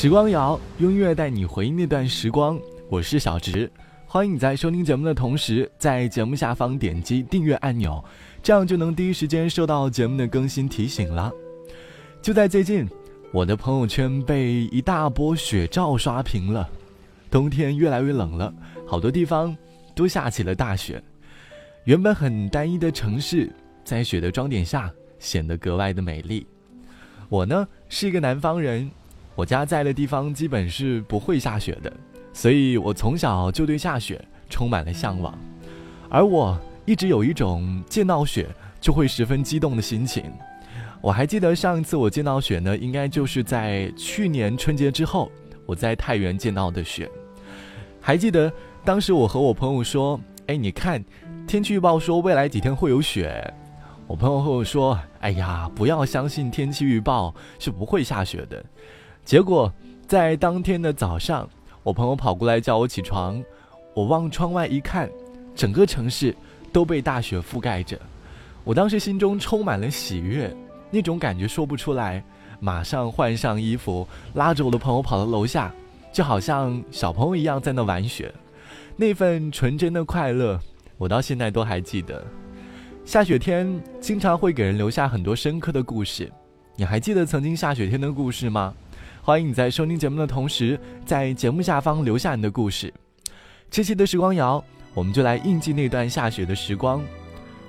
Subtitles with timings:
[0.00, 2.58] 时光谣，用音乐带你回忆那段时光。
[2.88, 3.70] 我是小直，
[4.06, 8.02] 欢迎你在收听节目的同时，在节目下方点击订阅按钮，
[8.42, 11.30] 这样就能第一时间收到节目的更新提醒了。
[12.22, 12.88] 就在最近，
[13.30, 16.66] 我的朋友圈被一大波雪照刷屏了。
[17.30, 18.50] 冬天越来越冷了，
[18.86, 19.54] 好多地方
[19.94, 21.04] 都下起了大雪。
[21.84, 23.52] 原本很单一的城市，
[23.84, 26.46] 在雪的装点下显得格外的美丽。
[27.28, 28.90] 我呢是一个南方人。
[29.34, 31.92] 我家在的地方基本是不会下雪的，
[32.32, 35.36] 所以我从小就对下雪充满了向往，
[36.08, 38.46] 而我一直有一种见到雪
[38.80, 40.24] 就会十分激动的心情。
[41.00, 45.32] 我还记得上一次我见到雪呢，应该就是在去年春节之后，
[45.64, 47.10] 我在太原见到的雪。
[48.02, 48.52] 还记得
[48.84, 51.02] 当时我和我朋友说：“哎，你看，
[51.46, 53.54] 天气预报说未来几天会有雪。”
[54.06, 58.62] 我朋友和我说：“哎呀，不要相信天气预报，是不会下雪的。”
[59.24, 59.72] 结果，
[60.06, 61.48] 在当天的早上，
[61.82, 63.42] 我朋友跑过来叫我起床。
[63.94, 65.08] 我望窗外一看，
[65.54, 66.34] 整个城市
[66.72, 67.98] 都被大雪覆盖着。
[68.64, 70.54] 我当时心中充满了喜悦，
[70.90, 72.22] 那种感觉说不出来。
[72.58, 75.72] 马上换上衣服，拉着我的朋友跑到楼下，
[76.12, 78.32] 就好像小朋友一样在那玩雪。
[78.96, 80.60] 那份纯真的快乐，
[80.98, 82.22] 我到现在都还记得。
[83.04, 86.30] 下雪天经常会给人留下很多深刻的故事。
[86.76, 88.74] 你还记得曾经下雪天的故事吗？
[89.22, 92.92] 欢迎你在收听节目的同时，在节目下方留下你的故事。
[93.70, 97.02] 这期的时光谣，我们就来印记那段下雪的时光。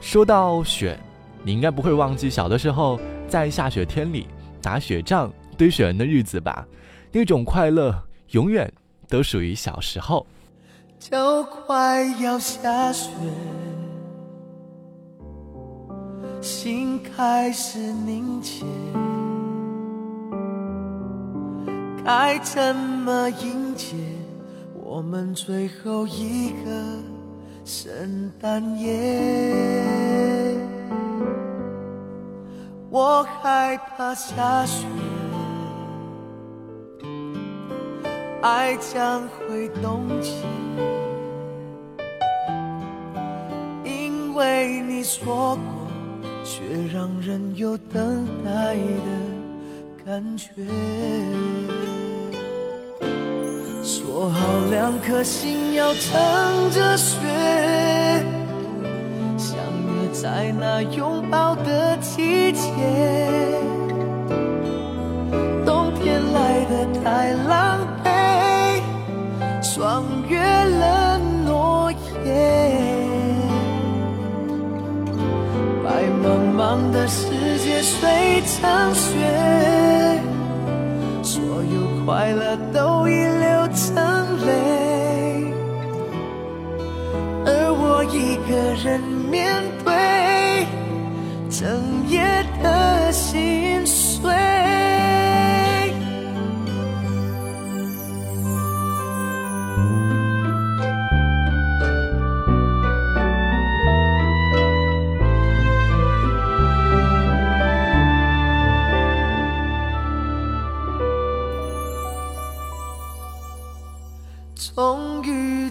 [0.00, 0.98] 说到雪，
[1.42, 4.28] 你应该不会忘记小的时候在下雪天里
[4.62, 6.64] 打雪仗、堆雪人的日子吧？
[7.10, 8.72] 那种快乐永远
[9.08, 10.24] 都属于小时候。
[11.00, 13.10] 就快要下雪，
[16.40, 18.64] 心开始凝结。
[22.12, 23.94] 爱怎么迎接
[24.74, 26.70] 我们最后一个
[27.64, 29.54] 圣诞夜？
[32.90, 34.88] 我害怕下雪，
[38.42, 40.32] 爱将会冻结，
[43.84, 45.62] 因为你说过，
[46.42, 46.60] 却
[46.92, 49.39] 让人有等待的
[50.06, 50.50] 感觉。
[53.82, 54.38] 说好
[54.70, 57.18] 两颗心要乘着雪，
[59.36, 62.68] 相约在那拥抱的季节。
[65.66, 68.80] 冬天来的太狼狈，
[69.62, 71.92] 霜越了诺
[72.24, 72.28] 言。
[75.84, 76.24] 白茫
[76.56, 77.28] 茫的世
[77.58, 79.08] 界碎成雪，
[82.04, 83.50] 快乐都已流。
[83.72, 83.94] 成
[84.44, 85.54] 泪，
[87.46, 88.50] 而我一个
[88.82, 90.66] 人面对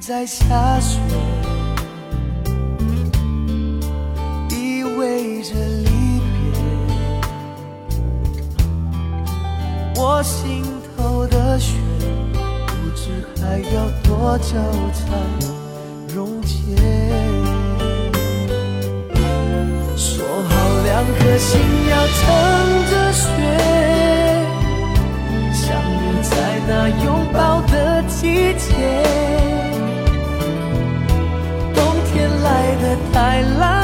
[0.09, 0.97] 在下雪，
[4.49, 5.89] 意味着离
[6.19, 6.33] 别。
[9.95, 10.63] 我心
[10.97, 11.75] 头的雪，
[12.65, 14.55] 不知还要多久
[14.93, 14.99] 才
[16.11, 16.55] 溶解。
[19.95, 20.51] 说好
[20.85, 21.61] 两颗心
[21.91, 22.17] 要乘
[22.89, 23.27] 着雪，
[25.53, 26.31] 相约在
[26.67, 26.71] 那
[27.05, 27.73] 拥抱的
[28.19, 28.73] 季节
[31.73, 31.81] 冬
[32.11, 33.78] 天来的太晚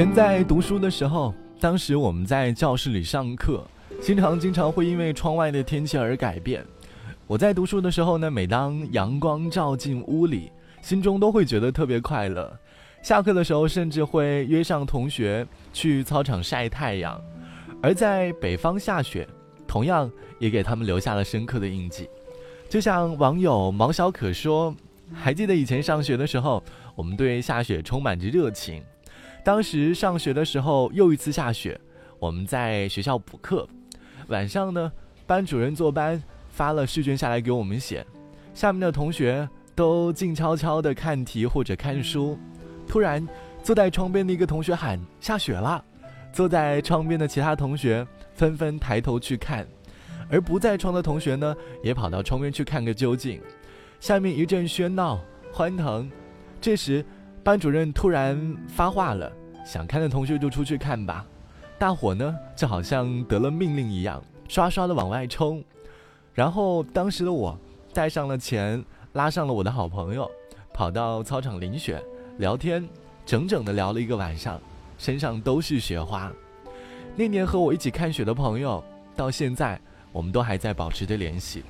[0.00, 3.62] 前在读书的时候，当时我们在教室里上课，
[4.00, 6.64] 经常经常会因为窗外的天气而改变。
[7.26, 10.50] 我在读书的时候呢，每当阳光照进屋里，
[10.80, 12.50] 心中都会觉得特别快乐。
[13.02, 17.20] 下课的时候，甚至会约上同学去操场晒太阳。
[17.82, 19.28] 而在北方下雪，
[19.68, 22.08] 同样也给他们留下了深刻的印记。
[22.70, 24.74] 就像网友毛小可说
[25.12, 26.64] ：“还记得以前上学的时候，
[26.94, 28.82] 我们对下雪充满着热情。
[29.42, 31.80] 当时上学的时候，又一次下雪，
[32.18, 33.66] 我们在学校补课。
[34.28, 34.92] 晚上呢，
[35.26, 38.06] 班主任坐班发了试卷下来给我们写，
[38.52, 42.38] 下面的同学都静悄悄地看题或者看书。
[42.86, 43.26] 突然，
[43.62, 45.82] 坐在窗边的一个同学喊：下雪了！
[46.32, 49.66] 坐在窗边的其他同学纷纷抬头去看，
[50.30, 53.40] 而不在窗的同学呢，也跑到窗边去看个究竟。
[53.98, 55.20] 下面一阵喧闹
[55.52, 56.10] 欢腾，
[56.60, 57.04] 这时，
[57.42, 59.30] 班主任突然发话了
[59.64, 61.24] ：“想看的同学就出去看吧。”
[61.78, 65.64] 大伙呢，就好像得了命令一样，刷刷的往外冲。
[66.34, 67.58] 然后，当时的我
[67.94, 68.84] 带上了钱，
[69.14, 70.30] 拉上了我的好朋友，
[70.74, 72.02] 跑到操场淋雪
[72.38, 72.86] 聊天，
[73.24, 74.60] 整整的聊了一个晚上。
[74.98, 76.30] 身上都是雪花。
[77.16, 78.84] 那年和我一起看雪的朋友，
[79.16, 79.80] 到现在
[80.12, 81.64] 我们都还在保持着联系。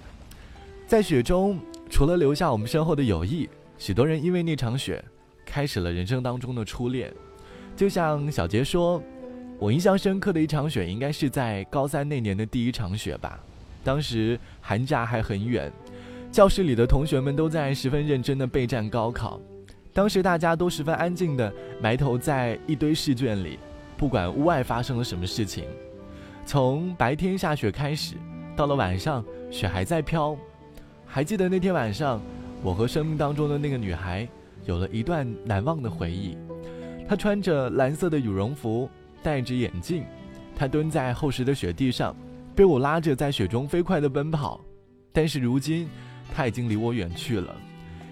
[0.84, 1.56] 在雪中，
[1.88, 5.00] 除了留下我们身后的友谊，许多人因为那场雪，
[5.50, 7.12] 开始了人生当中的初恋。
[7.76, 9.02] 就像小杰说，
[9.58, 13.40] 我印象深刻的一场雪，应该是在高三那年的第一场雪吧。
[13.82, 15.72] 当时寒假还很远，
[16.30, 19.40] 教室里的同学们都在十分认真的备战高考。
[19.92, 21.52] 当时大家都十分安静的
[21.82, 23.58] 埋头在一堆试卷里，
[23.96, 25.64] 不管屋外发生了什么事情。
[26.46, 28.14] 从白天下雪开始，
[28.54, 30.36] 到了晚上雪还在飘。
[31.06, 32.20] 还记得那天晚上，
[32.62, 34.28] 我和生命当中的那个女孩
[34.64, 36.36] 有了一段难忘的回忆。
[37.08, 38.88] 他穿着蓝色的羽绒服，
[39.22, 40.04] 戴着眼镜，
[40.54, 42.14] 他蹲在厚实的雪地上，
[42.54, 44.60] 被我拉着在雪中飞快地奔跑。
[45.12, 45.88] 但是如今，
[46.32, 47.54] 他已经离我远去了。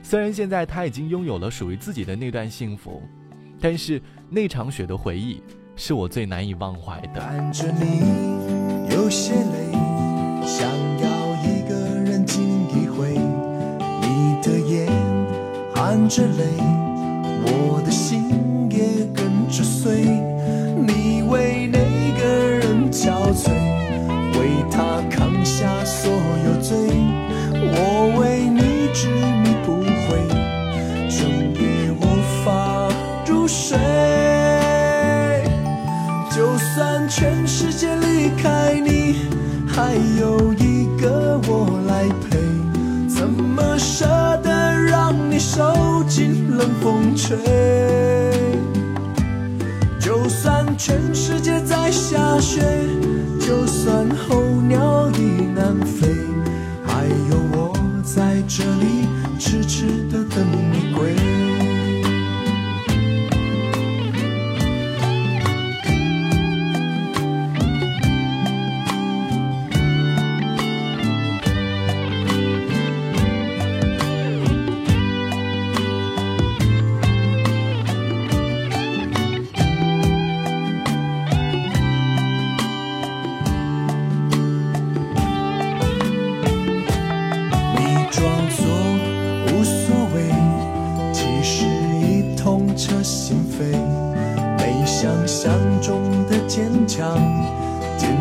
[0.02, 3.02] 虽然现在他已经拥有了属于自己的那段幸福，
[3.60, 5.42] 但是那场雪的回忆
[5.76, 7.20] 是我最难以忘怀的。
[7.20, 8.00] 看着你
[8.92, 9.72] 有些累，
[10.44, 10.68] 想
[10.98, 11.08] 要
[11.44, 11.74] 一个
[12.04, 13.10] 人静一回，
[14.00, 14.88] 你的眼
[15.88, 16.44] 含着泪，
[17.46, 20.02] 我的心也跟着碎。
[20.86, 21.78] 你为那
[22.20, 23.48] 个人憔悴，
[24.38, 26.12] 为他扛下所
[26.44, 26.76] 有罪，
[27.54, 30.20] 我为你执迷不悔，
[31.08, 32.04] 整夜无
[32.44, 32.92] 法
[33.26, 33.48] 入。
[33.48, 33.78] 睡，
[36.30, 39.22] 就算全世界离开你，
[39.66, 41.80] 还有一个我
[46.08, 47.36] 经冷风吹？
[50.00, 52.62] 就算全世界在下雪，
[53.38, 56.08] 就算候鸟已南飞，
[56.86, 57.72] 还有我
[58.02, 59.06] 在这里
[59.38, 60.07] 痴痴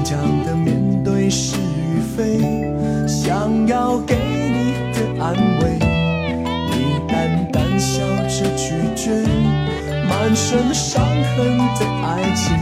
[0.10, 2.40] 强的面对是与非，
[3.06, 5.78] 想要给你的安慰，
[6.72, 9.12] 你淡淡笑着拒绝，
[10.08, 12.56] 满身伤痕的爱情，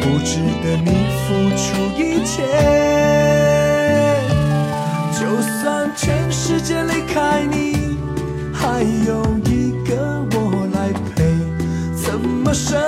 [0.00, 0.88] 不值得你
[1.20, 1.26] 付
[1.58, 2.42] 出一切。
[5.12, 5.20] 就
[5.60, 7.98] 算全世界离开你，
[8.54, 11.36] 还有一个我来陪，
[11.94, 12.85] 怎么舍？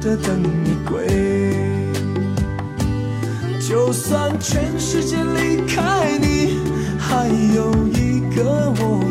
[0.00, 1.06] 的等你归，
[3.60, 6.58] 就算全世界离开你，
[6.98, 9.01] 还有一个我。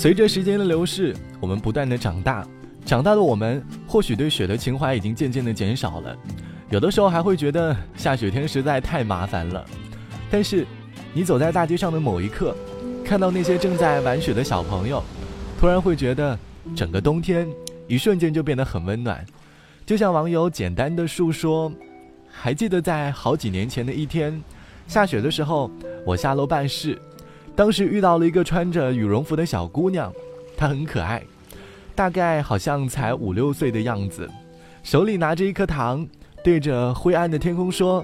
[0.00, 2.42] 随着时间的流逝，我们不断的长大，
[2.86, 6.16] 长大的我们或许对雪的情怀已经渐渐的减少了，
[6.70, 9.62] 有的时候还会觉得下雪天实在太麻烦了。
[10.30, 10.66] 但是，
[11.12, 12.56] 你走在大街上的某一刻，
[13.04, 15.04] 看到那些正在玩雪的小朋友，
[15.60, 16.38] 突然会觉得
[16.74, 17.46] 整个冬天
[17.86, 19.22] 一瞬间就变得很温暖。
[19.84, 21.70] 就像网友简单的述说，
[22.26, 24.42] 还记得在好几年前的一天，
[24.88, 25.70] 下雪的时候，
[26.06, 26.98] 我下楼办事。
[27.60, 30.10] 当时遇到了一个穿着羽绒服的小姑娘，
[30.56, 31.22] 她很可爱，
[31.94, 34.26] 大概好像才五六岁的样子，
[34.82, 36.08] 手里拿着一颗糖，
[36.42, 38.02] 对着灰暗的天空说：“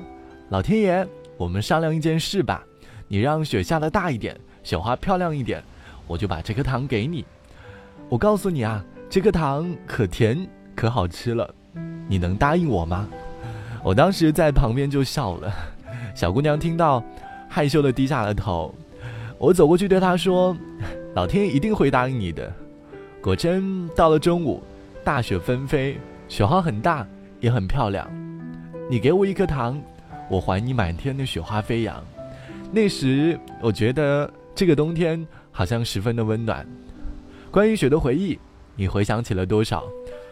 [0.53, 1.09] 老天爷，
[1.39, 2.63] 我们商量一件事吧，
[3.09, 5.65] 你让雪下的大一点，雪花漂亮一点，
[6.07, 7.25] 我就把这颗糖给你。
[8.11, 11.55] 我告诉你啊，这颗糖可甜可好吃了，
[12.07, 13.09] 你能答应我吗？”
[13.83, 15.51] 我当时在旁边就笑了，
[16.15, 17.03] 小姑娘听到，
[17.49, 18.75] 害羞的低下了头。
[19.38, 20.57] 我走过去对他说
[21.14, 22.52] ：“老天一定会答应你的。”
[23.21, 24.62] 果真到了中午，
[25.05, 27.07] 大雪纷飞，雪花很大，
[27.40, 28.09] 也很漂亮。
[28.88, 29.81] 你给我一颗糖，
[30.31, 32.02] 我还你满天的雪花飞扬。
[32.73, 36.66] 那时我觉得这个冬天好像十分的温暖。
[37.50, 38.38] 关于雪的回忆，
[38.75, 39.85] 你回想起了多少？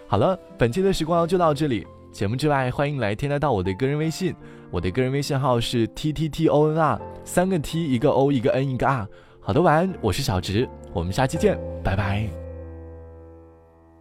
[0.07, 1.87] 好了，本期的时光就到这里。
[2.15, 4.33] 节目之外，欢迎来添加到我的个人微信，
[4.71, 9.05] 我的个人微信号是 t t t o n r，三个 t 一个 o 一个 n 一个 r。
[9.41, 12.25] 好的，晚安，我是小直，我们下期见，拜拜。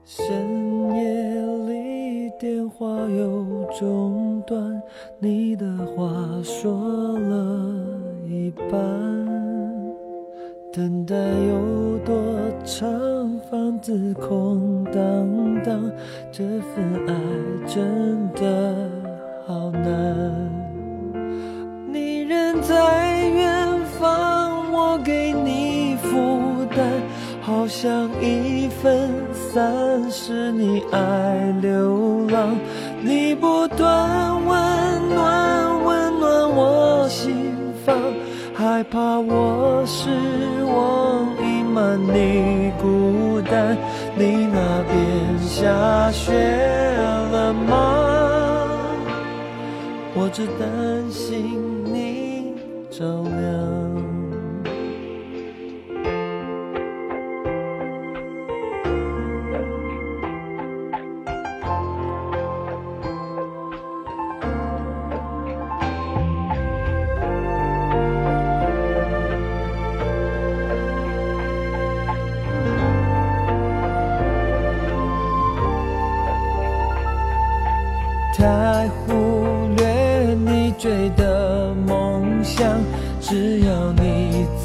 [0.05, 0.23] 深
[0.95, 4.79] 夜里电话又中断，
[5.17, 8.79] 你的话说了一半。
[10.71, 12.15] 等待有多
[12.63, 15.79] 长，房子空荡荡，
[16.31, 16.43] 这
[16.73, 17.13] 份爱
[17.67, 18.89] 真的
[19.45, 20.49] 好难。
[21.87, 26.83] 你人在远方，我给你负担，
[27.43, 32.57] 好像一分三是你爱流浪。
[33.03, 37.35] 你不断温暖，温暖我心
[37.85, 37.95] 房。
[38.55, 40.09] 害怕我失
[40.65, 41.27] 望，
[41.73, 43.75] 满你孤单。
[44.15, 46.31] 你那边下雪
[47.31, 47.99] 了吗？
[50.15, 51.59] 我只担心
[51.91, 52.53] 你
[52.91, 53.72] 着凉。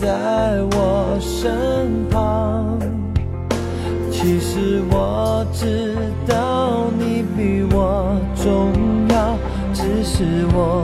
[0.00, 2.78] 在我身旁。
[4.10, 5.94] 其实我知
[6.26, 8.72] 道你比我重
[9.08, 9.36] 要，
[9.72, 10.82] 只是我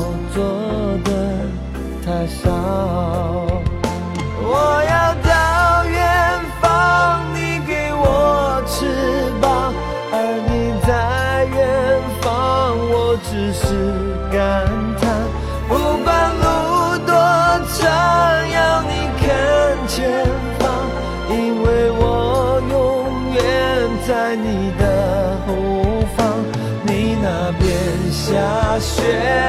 [28.80, 29.43] 雪